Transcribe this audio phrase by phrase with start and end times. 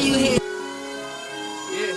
[0.00, 0.38] you here?
[1.72, 1.94] Yeah.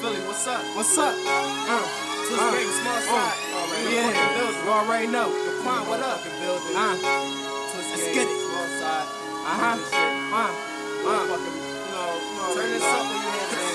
[0.00, 0.62] Philly, what's up?
[0.76, 1.14] What's up?
[1.14, 1.84] Uh,
[2.24, 3.36] Twist uh, gang, small side.
[3.52, 5.28] Uh, yeah, you already know.
[5.28, 6.22] The Quan, what up?
[6.24, 6.76] Building.
[6.76, 8.40] Uh, Twist Let's gang, get it.
[8.48, 9.06] Small side.
[9.44, 9.76] Uh huh.
[10.32, 10.48] Uh,
[11.04, 11.28] uh.
[11.28, 13.72] Fucking, you know, turn this up when you hear man.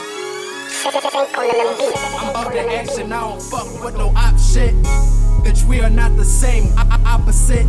[0.81, 4.73] I'm about the action, I don't fuck with no op shit.
[5.43, 7.67] Bitch, we are not the same, I- I- opposite.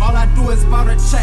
[0.00, 1.19] All I do is bout a check,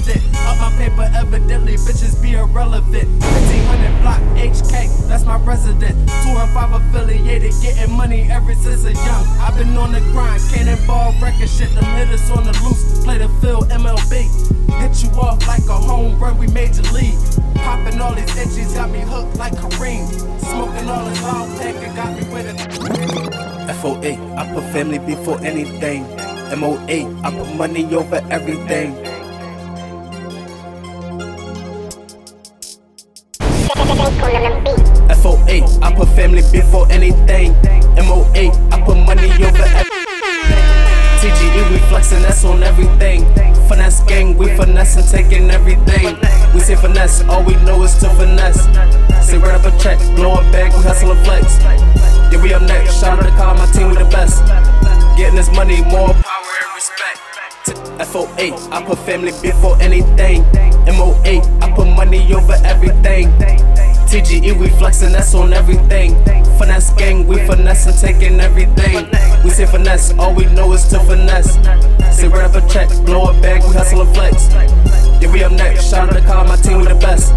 [0.00, 0.36] president.
[0.46, 3.08] Up my paper, evidently, bitches be irrelevant.
[3.22, 5.94] 1500 block HK, that's my resident.
[6.22, 9.24] Two and five affiliated, getting money ever since a young.
[9.40, 11.74] I've been on the grind, cannonball record shit.
[11.74, 14.28] Them hitters on the loose, play the field MLB.
[14.80, 17.18] Hit you off like a home run, we major league.
[17.56, 20.06] Popping all these itches, got me hooked like Kareem.
[20.40, 22.58] Smoking all this loud pack and got me with it.
[23.82, 26.02] FOA, I put family before anything.
[26.58, 29.17] MOA, I put money over everything.
[35.20, 37.52] FOA, I put family before anything.
[37.96, 40.08] MOA, I put money over everything.
[41.20, 43.26] TGE, we flexing, that's on everything.
[43.68, 46.16] Finesse gang, we finesse and taking everything.
[46.54, 48.64] We say finesse, all we know is to finesse.
[49.26, 51.58] Say run up a check, blow a bag, we hustle and flex.
[52.32, 54.46] Yeah, we up next, shout out to call my team, we the best.
[55.18, 56.14] Getting this money, more.
[57.98, 60.42] FOA, I put family before anything.
[60.86, 63.28] MOA, I put money over everything.
[64.08, 66.14] TGE, we flexing, that's on everything.
[66.56, 69.06] Finesse gang, we finesse and taking everything.
[69.44, 71.56] We say finesse, all we know is to finesse.
[72.16, 74.48] Say run up a check, blow a bag, we hustle and flex.
[75.20, 77.36] Yeah, we up next, shout out to call my team, we the best.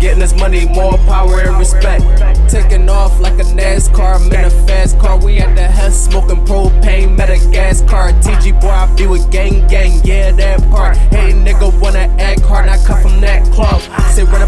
[0.00, 2.02] Getting this money, more power and respect.
[2.50, 5.16] Taking off like a NASCAR, I'm in a fast car.
[5.24, 8.10] We at the hell smoking propane, met a gas car.
[8.10, 10.96] TG boy, I be with gang gang, yeah, that part.
[10.96, 13.80] Hey, nigga wanna act hard, I come from that club.
[14.10, 14.41] Say run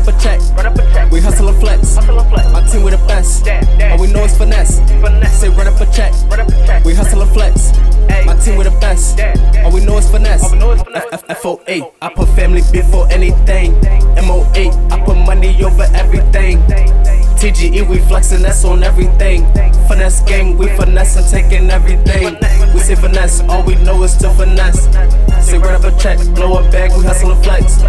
[12.74, 13.72] before anything.
[14.26, 16.58] MOA, I put money over everything.
[17.38, 19.46] TGE, we flexing, that's on everything.
[19.86, 22.34] Finesse gang, we finesse and taking everything.
[22.74, 24.84] We say finesse, all we know is to finesse.
[25.46, 27.80] Say run up a check, blow a bag, we hustle and flex.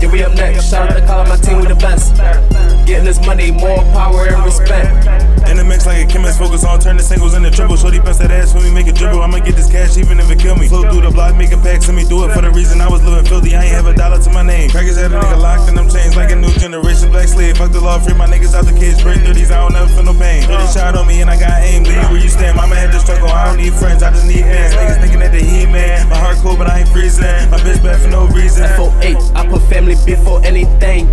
[0.00, 2.53] Yeah, we up next, shout out to call my team, we the best.
[2.84, 5.08] Getting this money, more power and respect.
[5.48, 7.76] In the mix like a chemist, focus on turn the singles into triple.
[7.76, 9.24] Shorty bust that ass when we make a dribble.
[9.24, 10.68] I'ma get this cash even if it kill me.
[10.68, 12.88] Flow through the block, make a pack, send me through it for the reason I
[12.88, 13.56] was living filthy.
[13.56, 14.68] I ain't have a dollar to my name.
[14.68, 17.56] Crackers had a nigga locked in them chains like a new generation black slave.
[17.56, 19.00] Fuck the law, free my niggas out the cage.
[19.00, 20.44] Break 30s, I don't ever feel no pain.
[20.44, 21.84] 30 shot on me and I got aim.
[21.84, 22.56] Leave where you stand.
[22.56, 23.28] Mama had to struggle.
[23.28, 24.74] I don't need friends, I just need fans.
[24.76, 26.04] Niggas thinking that they heat man.
[26.10, 27.24] My heart cold, but I ain't freezing.
[27.48, 28.68] My bitch bad for no reason.
[28.76, 31.08] FOA, I put family before anything.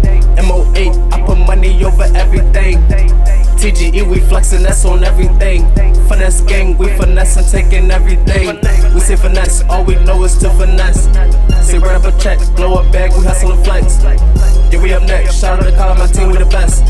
[1.83, 2.77] Over everything.
[3.57, 5.69] TGE, we flexing, that's on everything.
[6.07, 8.59] Finesse gang, we finesse and taking everything.
[8.93, 11.05] We say finesse, all we know is to finesse.
[11.65, 14.03] Say run up a check, blow a bag, we hustle and flex.
[14.71, 16.85] Yeah, we up next, shout out to call my team, we the best.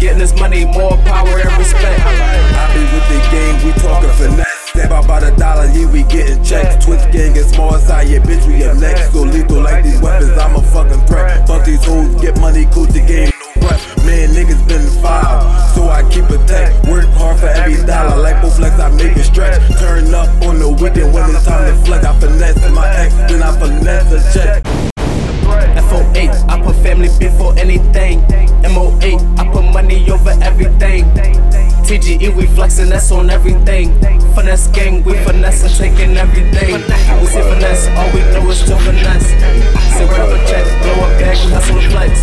[0.00, 2.00] Getting this money, more power and respect.
[2.04, 4.46] I be with the gang, we talking finesse.
[4.68, 6.84] Step out by the dollar, yeah, we getting checks.
[6.84, 9.10] Twist gang and small side, yeah, bitch, we up next.
[9.12, 11.46] Go lethal like these weapons, I'm a fucking threat.
[11.46, 13.30] Fuck these hoes, get money, cool the game,
[13.64, 14.04] no.
[14.04, 15.42] Man, niggas been filed,
[15.74, 16.70] so I keep a tech.
[16.84, 19.60] Work hard for every dollar, like flex, I make it stretch.
[19.78, 22.04] Turn up on the weekend when it's time to flex.
[22.04, 24.64] I finesse my ex, then I finesse a check.
[25.88, 28.20] FOA, I put family before anything.
[28.62, 31.04] MOA, I put money over everything.
[31.84, 33.92] TGE, we flexing, that's on everything.
[34.34, 36.74] Finesse gang, we finesse and taking everything.
[37.20, 39.28] We say finesse, all we know is to finesse.
[39.94, 42.13] Say a check, blow up bag, we hustle and flex.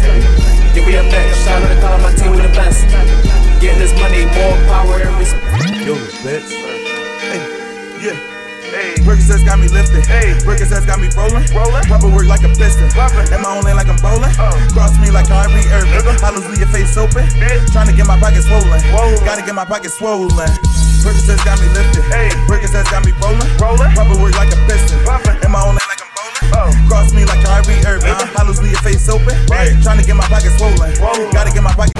[10.51, 10.59] Hey.
[10.59, 11.47] Percocets got me rolling.
[11.55, 11.85] Rolling.
[11.87, 12.91] Papa work like a piston.
[12.99, 14.31] At my own lane like I'm bowling.
[14.35, 14.51] Oh.
[14.73, 16.03] Cross me like Kyrie Irving.
[16.19, 17.23] Hollows leave your face open.
[17.71, 18.81] Trying to get my pockets swollen.
[19.23, 20.51] Gotta get my pockets swollen.
[21.01, 22.03] Percocets got me lifted.
[22.11, 22.29] Hey.
[22.51, 23.47] Percocets got me rolling.
[23.63, 23.91] Rolling.
[23.95, 24.99] Papa work like a piston.
[25.07, 26.51] At my own lane like I'm bowling.
[26.51, 26.69] Oh.
[26.87, 28.11] Cross me like Kyrie Irving.
[28.11, 29.35] I lose leave your face open.
[29.81, 30.91] Trying to get my pockets swollen.
[31.31, 31.95] Gotta get my pocket.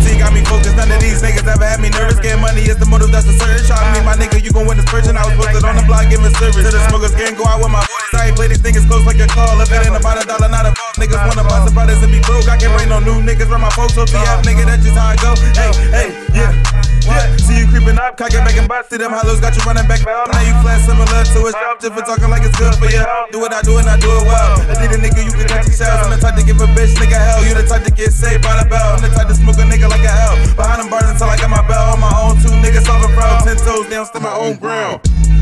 [0.00, 0.76] Emergency got me focused.
[0.76, 2.18] None of these niggas ever had me nervous.
[2.20, 3.68] Getting money is the motive, that's the search.
[3.68, 5.16] Try me, my nigga, you gon' win this person.
[5.16, 6.64] I was posted on the block, giving service.
[6.64, 8.16] To the smokers gang, go out with my boys.
[8.16, 9.60] I ain't play these niggas close like a call.
[9.60, 10.96] If it ain't about a dollar, not a fuck.
[10.96, 12.48] Niggas wanna buy some brothers and be broke.
[12.48, 13.94] I can't bring no new niggas around my folks.
[13.94, 15.36] So TF nigga, that's just how I go.
[15.52, 16.52] Hey, hey, yeah.
[17.10, 18.90] Yeah, see you creeping up, cock it back and bust.
[18.90, 19.98] See them hollows got you running back.
[20.06, 23.02] Now you flat similar to a shop, just for talking like it's good for you.
[23.34, 24.62] Do what I do and I do it well.
[24.70, 26.06] I did a nigga, you can catch your shells.
[26.06, 27.42] I'm the type to give a bitch nigga hell.
[27.42, 28.94] You the type to get saved by the bell.
[28.94, 29.19] I'm the type
[30.88, 32.36] them until I got my bell on my own.
[32.40, 33.44] Two niggas solving fraud.
[33.44, 35.00] Ten toes down, still my own ground.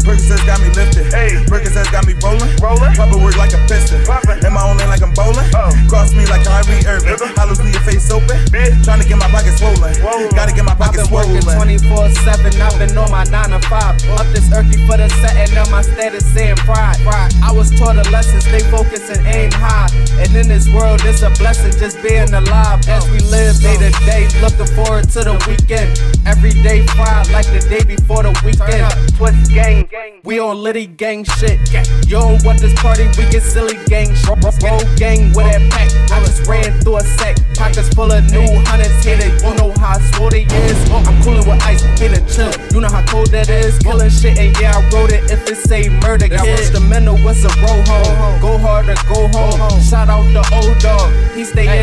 [0.09, 1.13] Percocets got me lifted.
[1.13, 1.37] Hey.
[1.45, 2.49] Percocets got me rolling.
[2.65, 2.97] Rolling.
[2.97, 4.01] Papa work like a piston.
[4.09, 4.41] Poppin'.
[4.41, 5.45] In my own lane like I'm bowling.
[5.53, 5.69] Oh.
[5.85, 7.37] Cross me like Kyrie Irving.
[7.37, 8.41] Hollows leave your face open.
[8.89, 9.93] Trying to get my pockets swollen.
[10.33, 13.61] Gotta get my I've pockets been working 24 7, I've been on my 9 to
[13.69, 14.09] 5.
[14.17, 16.97] Up this earthy for the setting of my status saying pride.
[17.45, 19.93] I was taught a lesson, stay focused and aim high.
[20.17, 22.81] And in this world, it's a blessing just being alive.
[22.89, 26.01] As we live day to day, looking forward to the weekend.
[26.25, 28.89] Every day fried like the day before the weekend.
[29.17, 29.89] Twist gang,
[30.25, 31.59] we on litty gang shit.
[32.07, 34.29] You don't want this party, we get silly gang shit.
[34.29, 35.89] Roll gang with that pack.
[36.11, 37.37] I just ran through a sack.
[37.55, 39.43] Pockets full of new hundreds, hit it.
[39.43, 40.79] You know how swole they is.
[40.91, 42.53] I'm coolin' with ice, hit it chill.
[42.73, 43.79] You know how cold that is.
[43.79, 45.31] Killing shit, and yeah, I wrote it.
[45.31, 46.59] If it say murder, kid.
[46.59, 48.41] Instrumental was a roll home.
[48.41, 49.81] Go hard or go home.
[49.83, 51.13] Shout out the old dog.
[51.35, 51.78] He stay in ozone.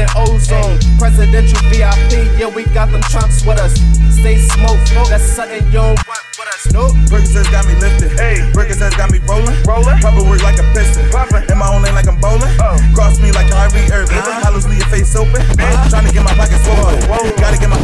[1.26, 3.74] Presidential VIP, yeah, we got them trunks with us.
[4.14, 4.78] Stay smoke,
[5.10, 6.70] that's something you don't want with us.
[6.70, 6.94] Nope.
[7.10, 8.14] Percocets got me lifted.
[8.14, 8.46] Hey.
[8.54, 9.58] Percocets got me rolling.
[9.66, 9.98] Rolling.
[10.06, 11.10] Papa work like a piston.
[11.10, 11.50] Poppin'.
[11.50, 12.54] In my own lane like I'm bowling.
[12.62, 12.78] Oh.
[12.94, 14.22] Cross me like Kyrie Irving.
[14.22, 14.46] Uh-huh.
[14.46, 15.42] Hollows leave your face open.
[15.42, 15.90] Uh-huh.
[15.90, 17.02] Trying to get my pockets swollen.
[17.42, 17.82] Gotta get my.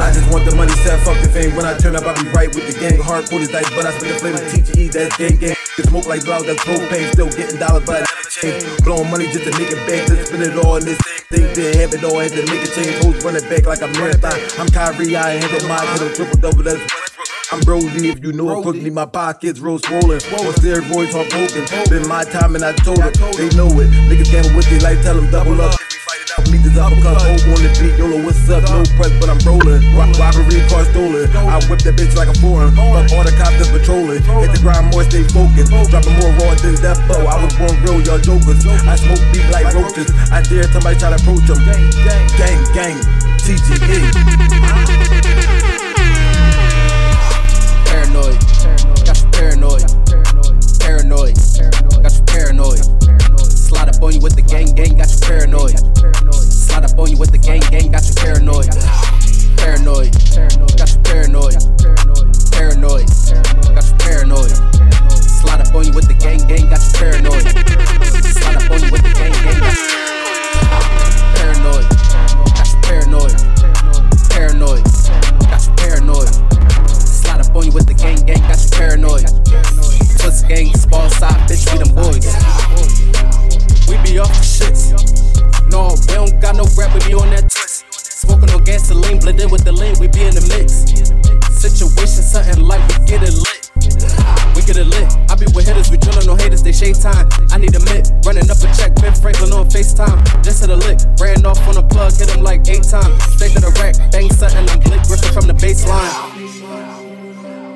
[0.00, 1.54] I just want the money, set fuck the fame.
[1.54, 2.98] When I turn up, I be right with the gang.
[3.04, 4.38] Hard for dice, but I spit the flavor.
[4.48, 5.61] TGE, that's gang gang.
[5.76, 7.10] Get smoke like clouds, that's propane.
[7.12, 8.84] Still getting dollars, but I never change.
[8.84, 11.48] Blowing money just to make it bank, to spend it all in this thing.
[11.54, 13.02] Didn't have it all, had to make a change.
[13.02, 14.36] Hoes running back like a marathon.
[14.60, 16.62] I'm Kyrie, I handle mine, hit a triple double.
[16.62, 17.02] That's
[17.52, 20.20] I'm Brody, if you know it quickly, my pockets roll swollen.
[20.20, 21.64] On steroids, hard poking.
[21.88, 23.14] Been my time and I told it.
[23.36, 23.88] They know it.
[24.08, 25.78] Niggas gamble with their life, tell them double up.
[26.72, 28.64] Meet this uppercut, hold on the beat, YOLO, what's up?
[28.64, 29.84] No press, but I'm rolling.
[29.92, 31.28] Rock robbery, car stolen.
[31.36, 32.72] I whip that bitch like a foreign.
[32.72, 34.24] Fuck all the cops that's patrolling.
[34.40, 35.68] Hit the grind more, stay focused.
[35.68, 37.28] Dropping more raw than Death Bow.
[37.28, 38.64] I was born real, y'all jokers.
[38.64, 40.08] I smoke beat like roaches.
[40.32, 41.60] I dare somebody try to approach them.
[42.40, 42.96] Gang, gang,
[43.36, 44.08] TGE.
[47.84, 48.40] Paranoid.
[49.04, 49.84] Got you paranoid.
[50.80, 51.36] Paranoid.
[52.00, 52.80] Got you paranoid.
[53.44, 55.76] Slide up on you with the gang, gang, got you paranoid.
[56.72, 58.64] Slide up on you with the gang, gang, got you paranoid.
[59.58, 60.10] Paranoid.
[60.78, 61.52] Got you paranoid.
[62.50, 63.08] Paranoid.
[63.76, 64.56] Got you paranoid.
[65.12, 67.42] Slide up on you with the gang, gang, got you paranoid.
[68.32, 70.01] Slide up on you with the gang, gang, got you paranoid.
[100.72, 103.22] A lick, ran off on a plug, hit him like eight times.
[103.34, 106.12] Straight to the rack, bang something, I'm blick gripping from the baseline.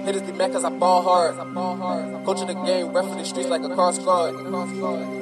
[0.07, 1.35] Hitters be mad cause I ball hard.
[2.25, 4.37] Coach of the game, ref for the streets like a cross guard.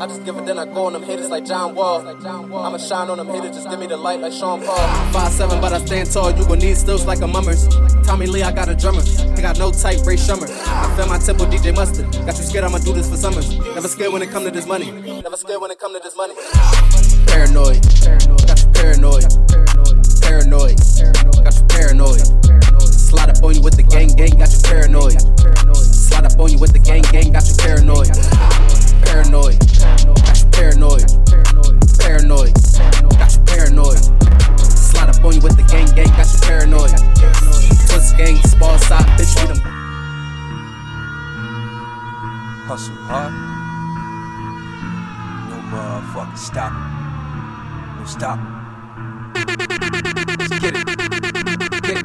[0.00, 2.06] I just give it, then I go on them haters like John Wall.
[2.06, 4.76] I'ma shine on them haters, just give me the light like Sean Paul.
[5.12, 7.66] 5'7, but I stand tall, you gon' need stills like a mummers.
[8.04, 9.02] Tommy Lee, I got a drummer.
[9.02, 10.48] He got no type, Ray Shummer.
[10.66, 12.12] I feel my tempo, DJ Mustard.
[12.12, 13.58] Got you scared, I'ma do this for summers.
[13.58, 14.90] Never scared when it come to this money.
[14.90, 16.34] Never scared when it come to this money.
[48.04, 48.38] No stop.
[49.34, 50.84] Let's get it.
[50.84, 52.04] Get it,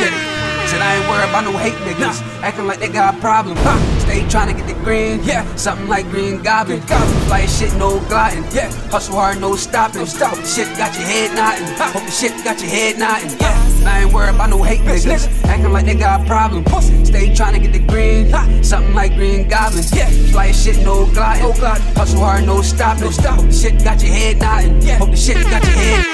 [0.00, 0.22] get it.
[0.66, 2.22] Said I ain't worried about no hate niggas.
[2.40, 3.58] Acting like they got a problem.
[4.00, 5.22] Stay trying to get the green.
[5.24, 6.80] Yeah, something like Green Goblin.
[6.80, 8.44] Fly shit, no gliding.
[8.54, 10.06] Yeah, hustle hard, no stopping.
[10.06, 10.30] Stop.
[10.30, 11.66] Hope the shit got your head nodding.
[11.92, 13.36] Hope the shit got your head nodding.
[13.38, 15.28] Yeah, I ain't worried about no hate niggas.
[15.44, 16.64] Acting like they got a problem.
[17.04, 18.32] Stay trying to get the green.
[18.62, 19.84] Something like Green Goblin.
[19.94, 21.54] Yeah, fly shit, no gliding.
[21.94, 23.12] Hustle hard, no stopping.
[23.12, 23.36] Stop.
[23.36, 24.82] Hope the shit got your head nodding.
[24.82, 24.98] Yeah.
[24.98, 26.04] Hope the shit got your head.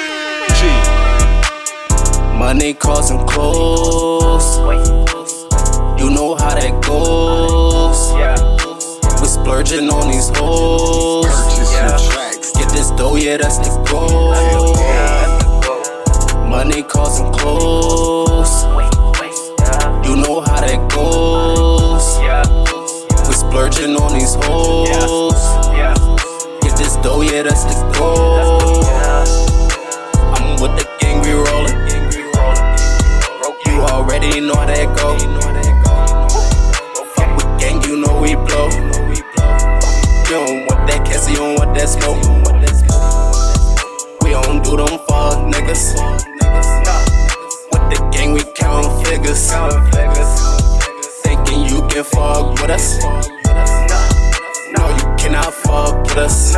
[0.59, 2.39] G.
[2.39, 4.59] Money causing clothes.
[6.01, 8.13] You know how that goes.
[9.21, 11.27] We splurging on these hoes.
[12.55, 14.35] Get this dough, yeah, that's the goal.
[16.53, 18.65] Money causing clothes.
[20.05, 22.19] You know how that goes.
[23.27, 25.41] We splurging on these hoes.
[26.61, 28.85] Get this dough, yeah, that's the goal.
[30.37, 31.73] I'm with the gang, we rollin'.
[33.65, 35.17] You already know how that go.
[37.17, 38.69] Fuck with gang, you know we blow.
[40.29, 42.21] You don't want that cash, you don't want that smoke.
[44.21, 46.32] We don't do them fuck niggas.
[51.23, 53.03] Thinking you can fuck with us.
[54.77, 56.55] No, you cannot fuck with us.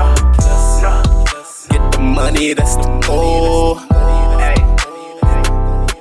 [1.69, 3.77] Get the money, that's the goal.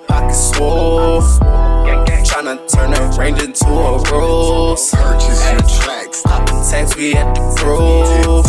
[0.08, 1.22] Pocket swole.
[2.24, 4.92] Tryna turn the range into a rose.
[4.92, 6.22] Purchase your tracks.
[6.24, 8.46] Poppin' tax, we at the grove.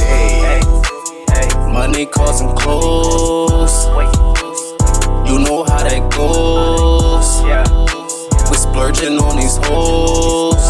[1.72, 3.86] Money causing clothes.
[5.28, 7.42] You know how that goes.
[7.42, 7.50] We
[8.74, 10.66] splurging on these hoes.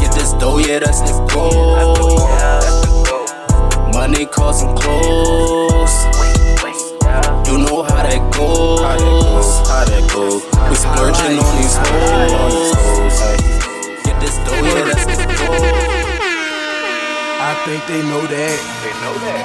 [0.00, 2.24] Get this dough, yeah, that's the goal.
[3.92, 5.92] Money causing clothes.
[7.44, 8.80] You know how that goes.
[9.68, 10.40] How that goes.
[10.70, 12.72] We splurging on these hoes.
[14.04, 15.60] Get this dough, yeah, that's the goal.
[17.36, 18.58] I think they know that.
[18.80, 19.44] They know that.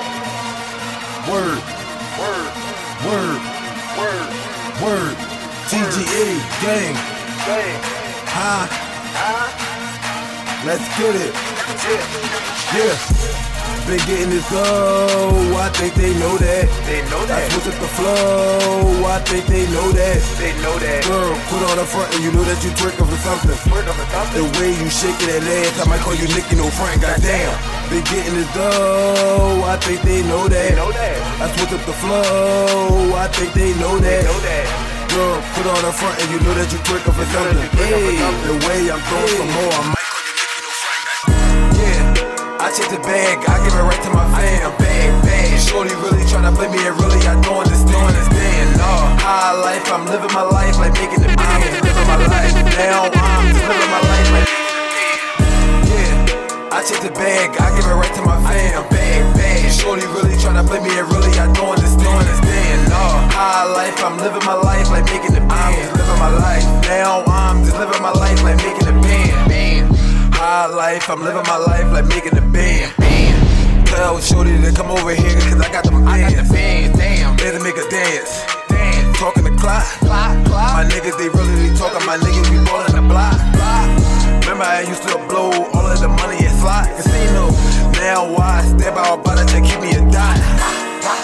[1.28, 1.60] Word.
[2.24, 2.52] Word.
[3.04, 3.40] Word.
[4.00, 4.32] Word.
[4.80, 5.16] Word.
[5.68, 7.23] TGA gang.
[7.44, 8.64] Huh?
[10.64, 11.36] Let's get it.
[12.72, 12.96] Yeah.
[13.84, 16.72] Been getting this low, I think they know that.
[16.88, 17.36] They know that.
[17.36, 20.24] I switch up the flow, I think they know that.
[20.40, 21.04] They know that.
[21.04, 23.52] Girl, put on the front and you know that you twerking for something.
[23.68, 24.40] Twerking for something.
[24.40, 27.52] The way you shaking that ass, I might call you Nicky no Frank, goddamn.
[27.92, 30.70] Been getting this low, I think they know that.
[30.72, 31.44] They know that.
[31.44, 34.24] I switch up the flow, I think they know that.
[34.24, 34.93] They know that.
[35.14, 37.70] Girl, put on the front and you know that you twerking for something.
[37.78, 38.18] Hey,
[38.50, 41.70] the way I'm throwing for more, I might call you Nicky no goddamn.
[41.78, 44.74] Yeah, I check the bag, I give it right to my fam.
[44.82, 45.60] Bag, bag.
[45.62, 47.94] Shorty really tryna play me and really I don't understand.
[47.94, 48.68] understand.
[48.82, 48.90] No,
[49.22, 50.63] high life, I'm living my life
[66.98, 69.34] now, I'm just living my life like making big.
[69.50, 69.82] big.
[70.38, 72.86] High life, I'm living my life like making big.
[73.02, 73.34] big.
[73.90, 76.34] Tell Shorty to come over here, cause I got them bands.
[76.34, 77.38] I got the bands, damn.
[77.38, 78.32] Let make a dance.
[78.70, 79.18] Dance.
[79.18, 79.86] Talking the clock.
[80.06, 80.72] Clock, clock.
[80.78, 82.06] My niggas, they really be talking.
[82.06, 83.38] My niggas be ballin' the block.
[83.58, 83.90] block.
[84.46, 87.50] Remember, I used to blow all of the money at slot casino.
[87.98, 89.43] Now, why step out about it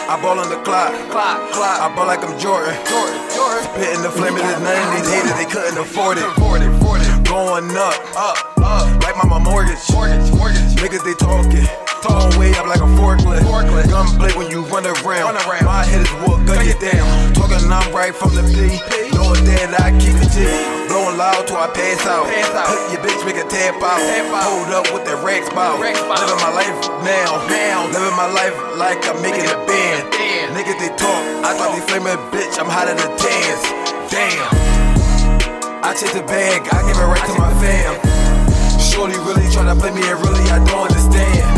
[0.10, 1.78] I ball on the clock, clock, clock.
[1.78, 3.62] I ball like I'm Jordan, Jordan, Jordan.
[3.62, 6.74] Spitting the flame of this none of these haters, they couldn't afford it, afford it,
[6.74, 7.30] afford it.
[7.30, 10.74] Going up, up, up, like my mortgage, mortgage, mortgage.
[10.82, 11.62] Niggas they talking.
[12.02, 13.46] Tall way up like a forklift.
[13.46, 13.94] forklift.
[13.94, 15.30] Gunplay when you run around.
[15.30, 15.66] run around.
[15.70, 17.34] My head is what gun you down.
[17.70, 18.82] Talking I'm right from the P.
[19.14, 20.42] Knowing that I keep the G.
[20.90, 22.26] Blowing loud till I pass out.
[22.26, 22.66] Pass out.
[22.66, 24.02] Cut your bitch, make a tap out.
[24.02, 24.42] Tap out.
[24.42, 25.78] Hold up with the Rex bout.
[25.78, 26.02] Living
[26.42, 26.74] my life
[27.06, 27.38] now.
[27.46, 27.86] now.
[27.94, 30.02] Living my life like I'm making a band.
[30.10, 30.58] Damn.
[30.58, 31.22] Niggas they talk.
[31.46, 32.58] I thought they flaming bitch.
[32.58, 33.64] I'm hotter than dance.
[34.10, 34.50] Damn.
[35.86, 36.66] I check the bag.
[36.74, 37.94] I give it right to my fam.
[38.82, 41.49] Shorty really tryna play me and really I don't understand.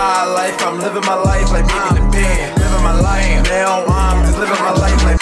[0.00, 2.56] High life, I'm living my life like making a band.
[2.60, 5.17] Living my life now, I'm just living my life like.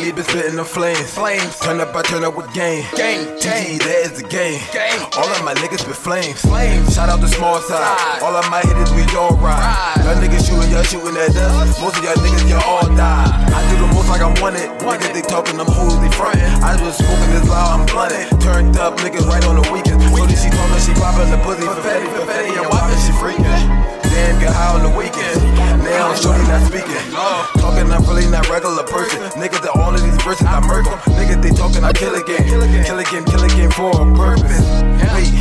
[0.00, 1.12] Lately been spitting the flames.
[1.12, 1.60] Flames.
[1.60, 2.88] Turn up, I turn up with game.
[2.96, 3.20] Game.
[3.36, 4.56] TG, that is the game.
[4.72, 4.96] Game.
[5.12, 6.40] All of my niggas been flames.
[6.40, 6.96] Flames.
[6.96, 7.84] Shout out the small side.
[8.24, 10.00] All of my hitters, we all ride.
[10.00, 11.76] Y'all niggas shooting, y'all shooting at us.
[11.84, 13.28] Most of y'all niggas, y'all all die.
[13.28, 14.72] I do the most like I want it.
[14.80, 16.48] Niggas, they talking, them hoes, they frontin'.
[16.64, 18.24] I was smoking this loud, I'm blunted.
[18.40, 20.00] Turned up, niggas right on the weekend.
[20.16, 23.00] So this she told me she poppin' the pussy for fatty, for fatty, and whopping,
[23.04, 23.39] she freaking.
[33.80, 34.68] For a purpose.
[35.16, 35.32] Wait,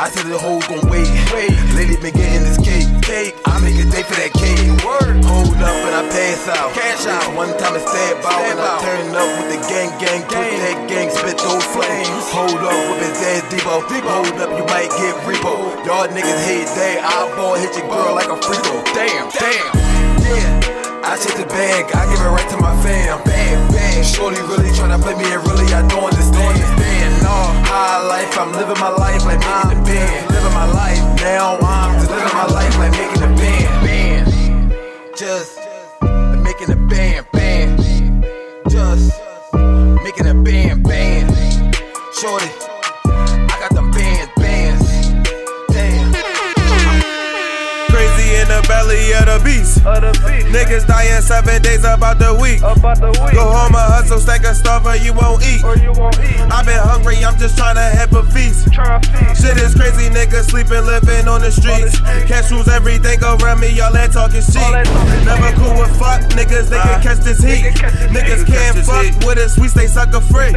[0.00, 1.04] I said the whole gon' wait.
[1.36, 2.88] Wait, lady been getting this cake.
[3.04, 4.64] Cake, I make a day for that cake.
[4.80, 6.72] Word, hold up and I pass out.
[6.72, 7.36] Cash out.
[7.36, 10.78] One time I stab out and I turn up with the gang, gang, gang, that
[10.88, 12.24] gang, spit those flames.
[12.32, 13.84] Hold up with his ass Debo.
[13.84, 15.52] Hold up, you might get repo.
[15.84, 17.04] Y'all niggas hate that.
[17.04, 18.80] I ball hit your girl like a free throw.
[18.96, 19.68] Damn, damn,
[20.24, 21.04] yeah.
[21.04, 23.20] I shit the bag, I give it right to my fam.
[23.28, 24.00] Bang, bang.
[24.02, 25.93] Shorty really tryna play me and really I don't understand.
[25.93, 25.93] No, high
[28.14, 30.30] life, I'm living my life like making the band.
[30.30, 33.72] Living my life now, I'm just living my life like making the band.
[33.86, 35.16] Band.
[35.16, 35.58] Just
[36.46, 37.74] making a band, band.
[38.68, 39.23] Just
[48.44, 49.80] in the belly of the beast.
[50.52, 52.60] Niggas dying seven days about the week.
[52.60, 55.64] Go home and hustle, stack a stuff or you won't eat.
[55.64, 58.68] I've been hungry, I'm just trying to have a feast.
[59.40, 62.00] Shit is crazy, niggas sleeping, living on the streets.
[62.28, 64.60] Cash rules everything around me, y'all that talking shit.
[65.24, 67.72] Never cool with fuck niggas, they can uh, catch this heat.
[68.12, 70.52] Niggas can't fuck with us, we stay sucker free.